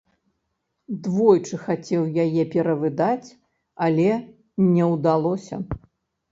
[1.07, 3.29] Двойчы хацеў яе перавыдаць,
[3.91, 4.09] але
[4.73, 5.55] не ўдалося.